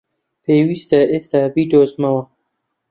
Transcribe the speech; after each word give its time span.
پێویستە 0.45 0.99
ئێستا 1.11 1.41
بیدۆزمەوە! 1.53 2.23